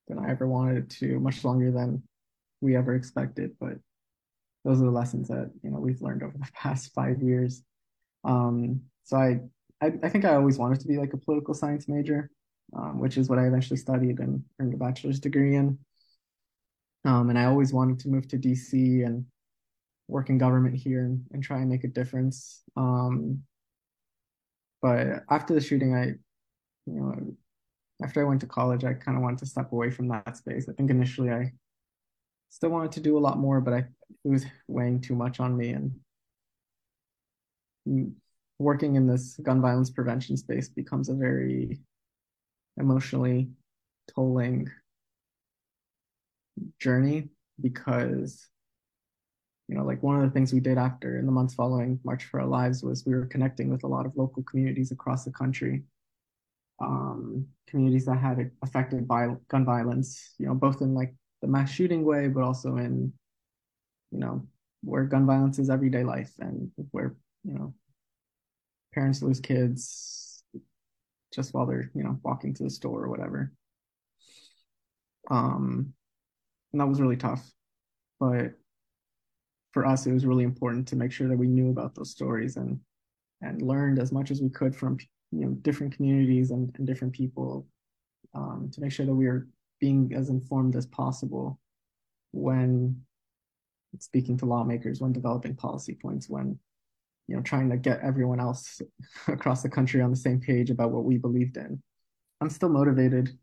than 0.08 0.18
I 0.18 0.30
ever 0.30 0.46
wanted 0.46 0.76
it 0.76 0.90
to, 0.98 1.18
much 1.18 1.44
longer 1.44 1.70
than 1.72 2.02
we 2.60 2.76
ever 2.76 2.94
expected. 2.94 3.52
But 3.58 3.78
those 4.66 4.82
are 4.82 4.84
the 4.84 4.90
lessons 4.90 5.28
that 5.28 5.50
you 5.62 5.70
know 5.70 5.78
we've 5.78 6.02
learned 6.02 6.24
over 6.24 6.36
the 6.36 6.50
past 6.54 6.92
five 6.92 7.22
years. 7.22 7.62
Um, 8.24 8.82
so 9.04 9.16
I 9.16 9.40
I, 9.80 9.92
I 10.02 10.08
think 10.08 10.24
I 10.24 10.34
always 10.34 10.58
wanted 10.58 10.80
to 10.80 10.88
be 10.88 10.98
like 10.98 11.12
a 11.12 11.18
political 11.18 11.54
science 11.54 11.88
major, 11.88 12.30
um, 12.76 12.98
which 12.98 13.16
is 13.16 13.28
what 13.28 13.38
I 13.38 13.46
eventually 13.46 13.76
studied 13.76 14.18
and 14.18 14.42
earned 14.58 14.74
a 14.74 14.76
bachelor's 14.76 15.20
degree 15.20 15.54
in. 15.54 15.78
Um, 17.04 17.30
and 17.30 17.38
I 17.38 17.44
always 17.44 17.72
wanted 17.72 18.00
to 18.00 18.08
move 18.08 18.26
to 18.28 18.38
DC 18.38 19.06
and 19.06 19.24
work 20.08 20.28
in 20.28 20.38
government 20.38 20.74
here 20.74 21.04
and, 21.04 21.24
and 21.32 21.42
try 21.42 21.58
and 21.58 21.68
make 21.68 21.84
a 21.84 21.88
difference. 21.88 22.62
Um, 22.76 23.42
but 24.82 25.22
after 25.30 25.54
the 25.54 25.60
shooting, 25.60 25.94
I, 25.94 26.06
you 26.86 27.00
know, 27.00 27.36
after 28.02 28.20
I 28.20 28.24
went 28.24 28.40
to 28.40 28.46
college, 28.46 28.84
I 28.84 28.94
kind 28.94 29.16
of 29.16 29.22
wanted 29.22 29.38
to 29.40 29.46
step 29.46 29.72
away 29.72 29.90
from 29.90 30.08
that 30.08 30.36
space. 30.36 30.68
I 30.68 30.72
think 30.72 30.90
initially 30.90 31.30
I 31.30 31.52
still 32.50 32.70
wanted 32.70 32.92
to 32.92 33.00
do 33.00 33.16
a 33.16 33.20
lot 33.20 33.38
more, 33.38 33.60
but 33.60 33.74
I 33.74 33.86
it 34.24 34.28
was 34.28 34.44
weighing 34.68 35.00
too 35.00 35.14
much 35.14 35.40
on 35.40 35.56
me 35.56 35.70
and 35.70 35.94
working 38.58 38.96
in 38.96 39.06
this 39.06 39.36
gun 39.42 39.60
violence 39.60 39.90
prevention 39.90 40.36
space 40.36 40.68
becomes 40.68 41.08
a 41.08 41.14
very 41.14 41.78
emotionally 42.76 43.48
tolling 44.14 44.68
journey 46.80 47.28
because 47.60 48.48
you 49.68 49.76
know 49.76 49.84
like 49.84 50.02
one 50.02 50.16
of 50.16 50.22
the 50.22 50.30
things 50.30 50.52
we 50.52 50.60
did 50.60 50.78
after 50.78 51.18
in 51.18 51.26
the 51.26 51.32
months 51.32 51.54
following 51.54 52.00
march 52.04 52.24
for 52.24 52.40
our 52.40 52.46
lives 52.46 52.82
was 52.82 53.04
we 53.06 53.14
were 53.14 53.26
connecting 53.26 53.70
with 53.70 53.84
a 53.84 53.86
lot 53.86 54.06
of 54.06 54.16
local 54.16 54.42
communities 54.42 54.90
across 54.90 55.24
the 55.24 55.32
country 55.32 55.82
um, 56.80 57.46
communities 57.66 58.04
that 58.06 58.18
had 58.18 58.50
affected 58.62 59.06
by 59.08 59.28
gun 59.48 59.64
violence 59.64 60.34
you 60.38 60.46
know 60.46 60.54
both 60.54 60.80
in 60.80 60.94
like 60.94 61.14
the 61.42 61.48
mass 61.48 61.70
shooting 61.70 62.04
way 62.04 62.28
but 62.28 62.42
also 62.42 62.76
in 62.76 63.12
you 64.10 64.18
know 64.18 64.46
where 64.82 65.04
gun 65.04 65.26
violence 65.26 65.58
is 65.58 65.70
everyday 65.70 66.04
life 66.04 66.32
and 66.38 66.70
where 66.92 67.14
you 67.44 67.54
know 67.54 67.74
parents 68.94 69.22
lose 69.22 69.40
kids 69.40 70.42
just 71.34 71.52
while 71.52 71.66
they're 71.66 71.90
you 71.94 72.02
know 72.02 72.18
walking 72.22 72.54
to 72.54 72.62
the 72.62 72.70
store 72.70 73.04
or 73.04 73.08
whatever. 73.08 73.52
Um 75.30 75.92
and 76.72 76.80
that 76.80 76.86
was 76.86 77.00
really 77.00 77.16
tough. 77.16 77.44
But 78.18 78.52
for 79.72 79.86
us 79.86 80.06
it 80.06 80.12
was 80.12 80.24
really 80.24 80.44
important 80.44 80.88
to 80.88 80.96
make 80.96 81.12
sure 81.12 81.28
that 81.28 81.36
we 81.36 81.46
knew 81.48 81.70
about 81.70 81.94
those 81.94 82.10
stories 82.10 82.56
and 82.56 82.80
and 83.42 83.60
learned 83.60 83.98
as 83.98 84.12
much 84.12 84.30
as 84.30 84.40
we 84.40 84.48
could 84.48 84.74
from 84.74 84.98
you 85.32 85.44
know 85.44 85.50
different 85.62 85.94
communities 85.94 86.50
and, 86.50 86.74
and 86.78 86.86
different 86.86 87.12
people 87.12 87.66
um, 88.34 88.70
to 88.72 88.80
make 88.80 88.92
sure 88.92 89.04
that 89.04 89.14
we 89.14 89.26
are 89.26 89.46
being 89.80 90.12
as 90.14 90.28
informed 90.28 90.76
as 90.76 90.86
possible 90.86 91.58
when 92.32 93.02
speaking 93.98 94.36
to 94.36 94.46
lawmakers 94.46 95.00
when 95.00 95.12
developing 95.12 95.54
policy 95.54 95.94
points 96.00 96.28
when 96.28 96.58
you 97.28 97.36
know 97.36 97.42
trying 97.42 97.70
to 97.70 97.76
get 97.76 98.00
everyone 98.00 98.40
else 98.40 98.80
across 99.28 99.62
the 99.62 99.68
country 99.68 100.00
on 100.00 100.10
the 100.10 100.16
same 100.16 100.40
page 100.40 100.70
about 100.70 100.90
what 100.90 101.04
we 101.04 101.16
believed 101.16 101.56
in. 101.56 101.82
I'm 102.40 102.50
still 102.50 102.68
motivated 102.68 103.36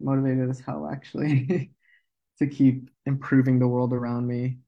motivated 0.00 0.48
as 0.48 0.60
hell 0.60 0.88
actually 0.90 1.72
to 2.38 2.46
keep 2.46 2.88
improving 3.04 3.58
the 3.58 3.66
world 3.66 3.92
around 3.92 4.26
me. 4.26 4.58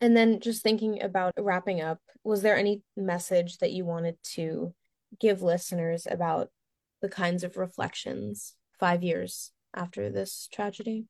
And 0.00 0.16
then 0.16 0.40
just 0.40 0.62
thinking 0.62 1.02
about 1.02 1.34
wrapping 1.38 1.80
up 1.80 2.00
was 2.24 2.42
there 2.42 2.56
any 2.56 2.82
message 2.96 3.58
that 3.58 3.72
you 3.72 3.84
wanted 3.84 4.16
to 4.34 4.74
give 5.20 5.42
listeners 5.42 6.06
about 6.10 6.48
the 7.02 7.08
kinds 7.08 7.44
of 7.44 7.56
reflections 7.56 8.54
five 8.78 9.02
years 9.02 9.52
after 9.76 10.10
this 10.10 10.48
tragedy 10.52 11.06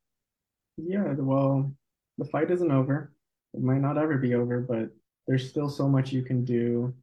yeah 0.76 1.14
well 1.18 1.72
the 2.18 2.24
fight 2.24 2.50
isn't 2.50 2.72
over 2.72 3.12
it 3.54 3.62
might 3.62 3.80
not 3.80 3.96
ever 3.96 4.18
be 4.18 4.34
over 4.34 4.60
but 4.60 4.90
there's 5.26 5.48
still 5.48 5.68
so 5.68 5.88
much 5.88 6.12
you 6.12 6.22
can 6.22 6.44
do. 6.44 6.94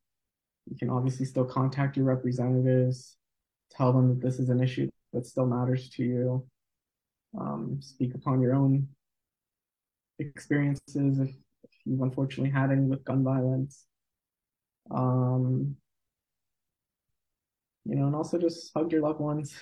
You 0.70 0.77
can 0.77 0.89
obviously 0.89 1.25
still 1.25 1.46
contact 1.46 1.98
your 1.98 2.05
representatives, 2.05 3.17
tell 3.72 3.91
them 3.91 4.10
that 4.10 4.22
this 4.22 4.39
is 4.39 4.50
an 4.50 4.62
issue 4.62 4.89
that 5.12 5.25
still 5.25 5.46
matters 5.46 5.89
to 5.91 6.03
you. 6.03 6.48
Um, 7.39 7.79
speak 7.82 8.13
upon 8.15 8.41
your 8.41 8.53
own 8.53 8.88
experiences 10.20 11.20
if, 11.20 11.29
if, 11.29 11.72
you've 11.86 12.01
unfortunately 12.01 12.51
had 12.51 12.72
any 12.72 12.86
with 12.86 13.03
gun 13.03 13.24
violence. 13.24 13.86
Um, 14.91 15.75
you 17.86 17.96
know, 17.96 18.05
and 18.05 18.15
also 18.15 18.38
just 18.38 18.72
hug 18.74 18.91
your 18.91 19.01
loved 19.01 19.20
ones. 19.20 19.53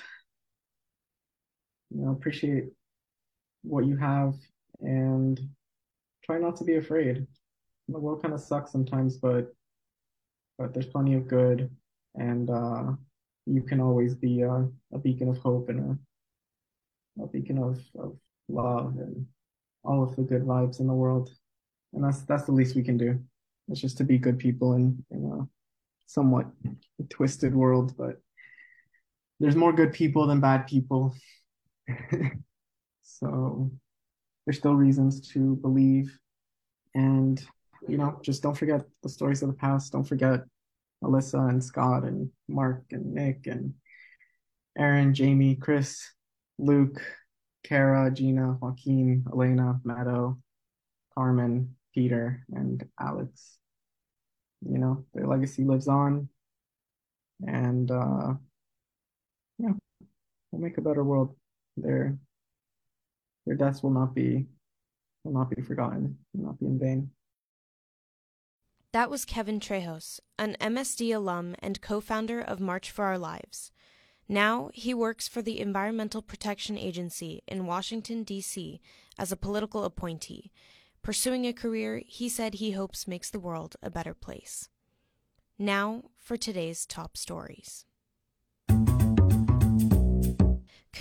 You 1.93 2.05
know, 2.05 2.11
appreciate 2.11 2.65
what 3.63 3.85
you 3.85 3.97
have 3.97 4.35
and 4.79 5.39
try 6.23 6.39
not 6.39 6.55
to 6.57 6.63
be 6.63 6.75
afraid 6.75 7.27
the 7.91 7.99
world 7.99 8.21
kind 8.21 8.33
of 8.33 8.39
sucks 8.39 8.71
sometimes, 8.71 9.17
but 9.17 9.53
but 10.57 10.73
there's 10.73 10.85
plenty 10.85 11.15
of 11.15 11.27
good, 11.27 11.69
and 12.15 12.49
uh, 12.49 12.91
you 13.45 13.63
can 13.63 13.79
always 13.79 14.13
be 14.13 14.41
a, 14.41 14.67
a 14.93 14.99
beacon 14.99 15.29
of 15.29 15.37
hope 15.37 15.69
and 15.69 15.97
a, 17.19 17.23
a 17.23 17.27
beacon 17.27 17.57
of, 17.57 17.79
of 17.99 18.15
love 18.47 18.95
and 18.97 19.25
all 19.83 20.03
of 20.03 20.15
the 20.15 20.21
good 20.21 20.43
vibes 20.43 20.79
in 20.79 20.87
the 20.87 20.93
world. 20.93 21.31
And 21.93 22.03
that's 22.03 22.21
that's 22.21 22.43
the 22.43 22.51
least 22.51 22.75
we 22.75 22.83
can 22.83 22.97
do. 22.97 23.19
It's 23.69 23.81
just 23.81 23.97
to 23.97 24.03
be 24.03 24.17
good 24.17 24.37
people 24.37 24.73
in, 24.73 25.03
in 25.09 25.25
a 25.25 25.47
somewhat 26.05 26.47
twisted 27.09 27.55
world, 27.55 27.95
but 27.97 28.21
there's 29.39 29.55
more 29.55 29.73
good 29.73 29.93
people 29.93 30.27
than 30.27 30.39
bad 30.39 30.67
people. 30.67 31.15
so 33.01 33.71
there's 34.45 34.57
still 34.57 34.75
reasons 34.75 35.27
to 35.29 35.55
believe 35.57 36.17
and 36.93 37.43
you 37.87 37.97
know, 37.97 38.19
just 38.21 38.43
don't 38.43 38.57
forget 38.57 38.81
the 39.03 39.09
stories 39.09 39.41
of 39.41 39.49
the 39.49 39.55
past. 39.55 39.91
Don't 39.91 40.03
forget 40.03 40.41
Alyssa 41.03 41.49
and 41.49 41.63
Scott 41.63 42.03
and 42.03 42.29
Mark 42.47 42.83
and 42.91 43.13
Nick 43.13 43.47
and 43.47 43.73
Aaron, 44.77 45.13
Jaime, 45.15 45.55
Chris, 45.55 46.13
Luke, 46.59 47.01
Cara, 47.63 48.11
Gina, 48.11 48.57
Joaquin, 48.61 49.25
Elena, 49.33 49.79
Meadow, 49.83 50.37
Carmen, 51.15 51.75
Peter, 51.93 52.45
and 52.53 52.87
Alex. 52.99 53.57
You 54.61 54.77
know, 54.77 55.05
their 55.13 55.27
legacy 55.27 55.63
lives 55.63 55.87
on. 55.87 56.29
and 57.47 57.89
uh, 57.89 58.33
yeah, 59.57 59.73
we'll 60.51 60.61
make 60.61 60.77
a 60.77 60.81
better 60.81 61.03
world. 61.03 61.35
Their 61.81 62.17
their 63.45 63.55
deaths 63.55 63.81
will 63.81 63.91
not 63.91 64.13
be 64.13 64.47
will 65.23 65.33
not 65.33 65.49
be 65.49 65.61
forgotten, 65.61 66.17
will 66.33 66.45
not 66.45 66.59
be 66.59 66.65
in 66.65 66.79
vain. 66.79 67.11
That 68.93 69.09
was 69.09 69.23
Kevin 69.23 69.59
Trejos, 69.59 70.19
an 70.37 70.57
MSD 70.59 71.15
alum 71.15 71.55
and 71.59 71.81
co 71.81 72.01
founder 72.01 72.41
of 72.41 72.59
March 72.59 72.91
for 72.91 73.05
Our 73.05 73.17
Lives. 73.17 73.71
Now 74.27 74.69
he 74.73 74.93
works 74.93 75.27
for 75.27 75.41
the 75.41 75.59
Environmental 75.59 76.21
Protection 76.21 76.77
Agency 76.77 77.41
in 77.47 77.65
Washington, 77.65 78.23
D.C. 78.23 78.81
as 79.17 79.31
a 79.31 79.37
political 79.37 79.83
appointee, 79.83 80.51
pursuing 81.01 81.45
a 81.45 81.53
career 81.53 82.01
he 82.05 82.29
said 82.29 82.55
he 82.55 82.71
hopes 82.71 83.07
makes 83.07 83.29
the 83.29 83.39
world 83.39 83.75
a 83.81 83.89
better 83.89 84.13
place. 84.13 84.69
Now 85.57 86.03
for 86.17 86.37
today's 86.37 86.85
top 86.85 87.17
stories. 87.17 87.85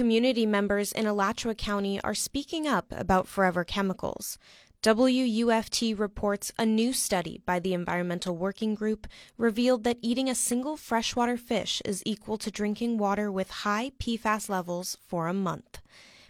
Community 0.01 0.47
members 0.47 0.93
in 0.93 1.07
Alachua 1.07 1.55
County 1.55 2.01
are 2.01 2.15
speaking 2.15 2.67
up 2.67 2.87
about 2.91 3.29
forever 3.29 3.65
chemicals. 3.65 4.39
WUFT 4.83 5.99
reports 5.99 6.51
a 6.59 6.65
new 6.65 6.95
study 6.95 7.43
by 7.45 7.59
the 7.59 7.75
Environmental 7.75 8.35
Working 8.35 8.75
Group 8.75 9.07
revealed 9.37 9.85
that 9.85 9.99
eating 10.01 10.31
a 10.31 10.35
single 10.35 10.79
freshwater 10.79 11.37
fish 11.37 11.83
is 11.85 12.03
equal 12.07 12.39
to 12.39 12.51
drinking 12.51 12.97
water 12.97 13.31
with 13.31 13.51
high 13.51 13.91
PFAS 13.99 14.49
levels 14.49 14.97
for 15.07 15.29
a 15.29 15.35
month. 15.35 15.83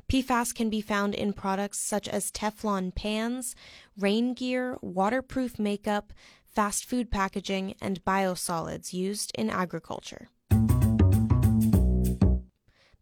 PFAS 0.08 0.52
can 0.52 0.68
be 0.68 0.80
found 0.80 1.14
in 1.14 1.32
products 1.32 1.78
such 1.78 2.08
as 2.08 2.32
Teflon 2.32 2.92
pans, 2.92 3.54
rain 3.96 4.34
gear, 4.34 4.78
waterproof 4.82 5.60
makeup, 5.60 6.12
fast 6.44 6.86
food 6.86 7.08
packaging, 7.08 7.76
and 7.80 8.04
biosolids 8.04 8.92
used 8.92 9.30
in 9.36 9.48
agriculture 9.48 10.28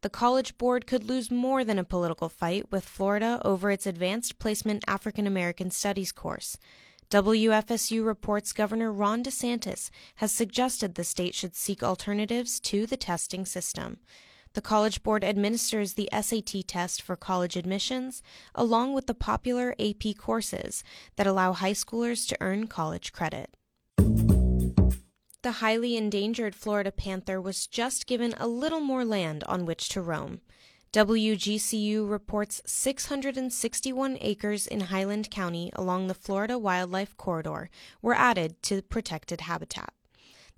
the 0.00 0.10
College 0.10 0.56
Board 0.58 0.86
could 0.86 1.04
lose 1.04 1.30
more 1.30 1.64
than 1.64 1.78
a 1.78 1.84
political 1.84 2.28
fight 2.28 2.70
with 2.70 2.84
Florida 2.84 3.40
over 3.44 3.70
its 3.70 3.86
Advanced 3.86 4.38
Placement 4.38 4.84
African 4.86 5.26
American 5.26 5.70
Studies 5.70 6.12
course. 6.12 6.56
WFSU 7.10 8.04
reports 8.04 8.52
Governor 8.52 8.92
Ron 8.92 9.24
DeSantis 9.24 9.90
has 10.16 10.30
suggested 10.30 10.94
the 10.94 11.04
state 11.04 11.34
should 11.34 11.56
seek 11.56 11.82
alternatives 11.82 12.60
to 12.60 12.86
the 12.86 12.98
testing 12.98 13.44
system. 13.44 13.98
The 14.52 14.60
College 14.60 15.02
Board 15.02 15.24
administers 15.24 15.94
the 15.94 16.08
SAT 16.12 16.66
test 16.66 17.02
for 17.02 17.16
college 17.16 17.56
admissions, 17.56 18.22
along 18.54 18.92
with 18.92 19.06
the 19.06 19.14
popular 19.14 19.74
AP 19.78 20.16
courses 20.16 20.84
that 21.16 21.26
allow 21.26 21.52
high 21.52 21.72
schoolers 21.72 22.28
to 22.28 22.36
earn 22.40 22.66
college 22.66 23.12
credit. 23.12 23.56
The 25.48 25.64
highly 25.64 25.96
endangered 25.96 26.54
Florida 26.54 26.92
panther 26.92 27.40
was 27.40 27.66
just 27.66 28.06
given 28.06 28.34
a 28.36 28.46
little 28.46 28.80
more 28.80 29.02
land 29.02 29.44
on 29.44 29.64
which 29.64 29.88
to 29.88 30.02
roam. 30.02 30.42
WGCU 30.92 32.06
reports 32.06 32.60
661 32.66 34.18
acres 34.20 34.66
in 34.66 34.80
Highlands 34.80 35.28
County 35.30 35.70
along 35.74 36.06
the 36.06 36.12
Florida 36.12 36.58
Wildlife 36.58 37.16
Corridor 37.16 37.70
were 38.02 38.12
added 38.12 38.62
to 38.64 38.82
protected 38.82 39.40
habitat. 39.40 39.94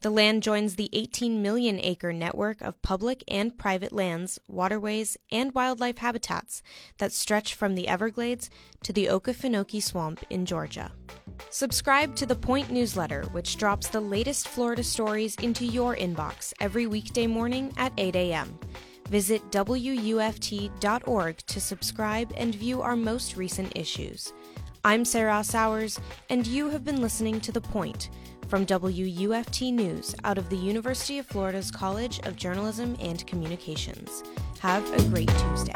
The 0.03 0.11
land 0.11 0.43
joins 0.43 0.77
the 0.77 0.89
18 0.95 1.43
million 1.43 1.79
acre 1.79 2.15
network 2.15 2.63
of 2.63 2.81
public 2.81 3.23
and 3.29 3.59
private 3.59 3.93
lands, 3.93 4.39
waterways, 4.49 5.19
and 5.31 5.55
wildlife 5.55 5.99
habitats 5.99 6.63
that 6.97 7.13
stretch 7.13 7.55
from 7.55 7.75
the 7.75 7.87
Everglades 7.87 8.49
to 8.83 8.95
the 8.95 9.07
Okefenokee 9.07 9.83
Swamp 9.83 10.25
in 10.31 10.47
Georgia. 10.47 10.91
Subscribe 11.51 12.17
to 12.17 12.25
the 12.25 12.35
Point 12.35 12.71
newsletter, 12.71 13.25
which 13.33 13.59
drops 13.59 13.89
the 13.89 14.01
latest 14.01 14.49
Florida 14.49 14.83
stories 14.83 15.35
into 15.37 15.67
your 15.67 15.95
inbox 15.95 16.55
every 16.61 16.87
weekday 16.87 17.27
morning 17.27 17.71
at 17.77 17.93
8 17.99 18.17
a.m. 18.17 18.59
Visit 19.11 19.43
WUFT.org 19.51 21.37
to 21.37 21.61
subscribe 21.61 22.33
and 22.39 22.55
view 22.55 22.81
our 22.81 22.97
most 22.97 23.37
recent 23.37 23.77
issues. 23.77 24.33
I'm 24.83 25.05
Serra 25.05 25.45
Sowers, 25.45 26.01
and 26.31 26.47
you 26.47 26.71
have 26.71 26.87
been 26.87 27.03
listening 27.03 27.39
to 27.43 27.53
The 27.53 27.61
Point 27.61 28.09
from 28.51 28.67
WUFT 28.67 29.73
News 29.73 30.13
out 30.25 30.37
of 30.37 30.49
the 30.49 30.57
University 30.57 31.21
of 31.21 31.27
Florida's 31.27 31.71
College 31.71 32.19
of 32.25 32.35
Journalism 32.35 32.97
and 33.01 33.25
Communications. 33.29 34.25
Have 34.59 34.85
a 34.93 35.09
great 35.09 35.31
Tuesday. 35.39 35.73